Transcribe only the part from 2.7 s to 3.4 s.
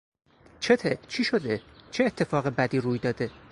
روی داده؟